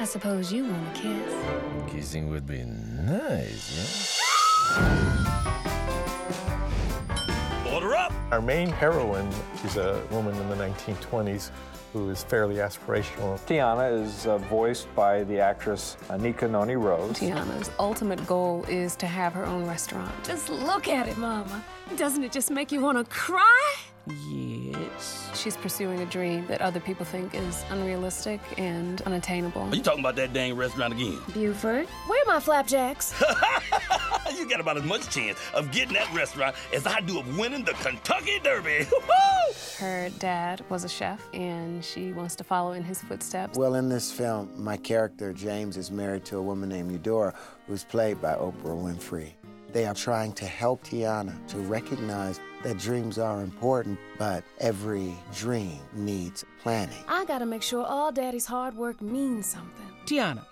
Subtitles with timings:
[0.00, 1.92] I suppose you want a kiss.
[1.92, 4.27] Kissing would be nice, yeah?
[8.30, 9.32] Our main heroine
[9.64, 11.50] is a woman in the 1920s
[11.94, 13.40] who is fairly aspirational.
[13.46, 17.18] Tiana is uh, voiced by the actress Anika Noni Rose.
[17.18, 20.12] Tiana's ultimate goal is to have her own restaurant.
[20.24, 21.64] Just look at it, Mama.
[21.96, 23.76] Doesn't it just make you want to cry?
[24.26, 25.30] Yes.
[25.34, 29.62] She's pursuing a dream that other people think is unrealistic and unattainable.
[29.62, 31.18] Are you talking about that dang restaurant again?
[31.32, 33.14] Buford, where are my flapjacks?
[34.38, 37.64] you got about as much chance of getting that restaurant as I do of winning
[37.64, 38.86] the Kentucky Derby.
[39.78, 43.58] Her dad was a chef, and she wants to follow in his footsteps.
[43.58, 47.34] Well, in this film, my character, James, is married to a woman named Eudora,
[47.66, 49.32] who's played by Oprah Winfrey.
[49.72, 55.78] They are trying to help Tiana to recognize that dreams are important, but every dream
[55.92, 57.04] needs planning.
[57.06, 59.86] I gotta make sure all daddy's hard work means something.
[60.06, 60.44] Tiana,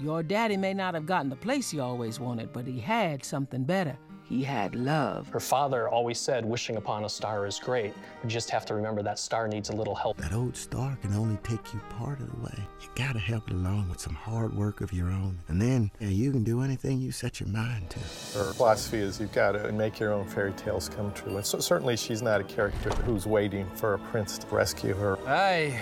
[0.00, 3.64] your daddy may not have gotten the place he always wanted, but he had something
[3.64, 3.96] better.
[4.28, 5.26] He had love.
[5.30, 7.94] Her father always said wishing upon a star is great.
[8.22, 10.18] You just have to remember that star needs a little help.
[10.18, 12.66] That old star can only take you part of the way.
[12.82, 15.38] You gotta help it along with some hard work of your own.
[15.48, 17.98] And then yeah, you can do anything you set your mind to.
[18.38, 21.36] Her philosophy is you've got to make your own fairy tales come true.
[21.36, 25.18] And so certainly she's not a character who's waiting for a prince to rescue her.
[25.26, 25.80] I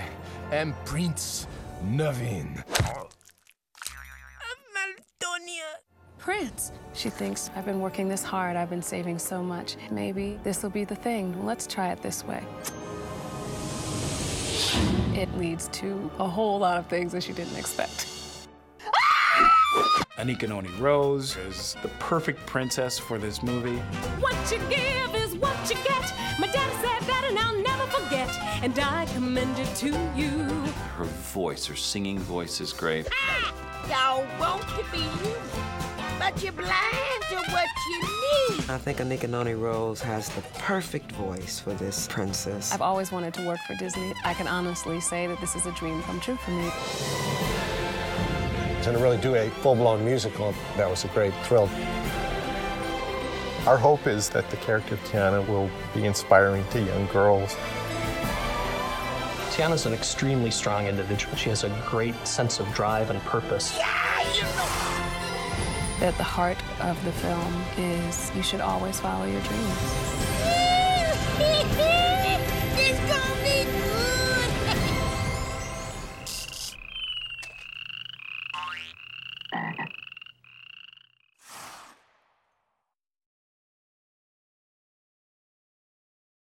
[0.53, 1.49] am Prince
[1.85, 2.63] Naveen.
[6.27, 6.73] Prince.
[6.93, 9.77] She thinks, I've been working this hard, I've been saving so much.
[9.93, 11.47] Maybe this will be the thing.
[11.47, 12.43] Let's try it this way.
[15.15, 18.09] It leads to a whole lot of things that she didn't expect.
[20.19, 23.79] Anika Noni Rose is the perfect princess for this movie.
[24.19, 26.13] What you give is what you get.
[26.41, 28.37] My daddy said that, and I'll never forget.
[28.65, 30.43] And I commend it to you.
[30.97, 33.07] Her voice, her singing voice is great.
[33.13, 33.55] Ah!
[33.89, 35.37] Y'all want to be you
[36.31, 38.69] but you're blind to what you need.
[38.69, 42.73] I think Anika Noni Rose has the perfect voice for this princess.
[42.73, 44.13] I've always wanted to work for Disney.
[44.25, 46.69] I can honestly say that this is a dream come true for me.
[48.85, 51.71] And to really do a full-blown musical, that was a great thrill.
[53.69, 57.55] Our hope is that the character of Tiana will be inspiring to young girls.
[59.51, 61.37] Tiana's an extremely strong individual.
[61.37, 63.77] She has a great sense of drive and purpose.
[63.77, 65.16] Yeah, you know
[66.01, 70.06] at the heart of the film is you should always follow your dreams.